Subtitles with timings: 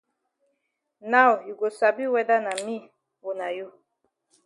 [1.15, 2.75] Now you go sabi whether na me
[3.27, 3.67] o na you.